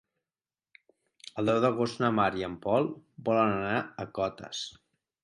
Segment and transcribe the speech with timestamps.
[1.41, 2.89] El deu d'agost na Mar i en Pol
[3.29, 4.65] volen anar a Cotes.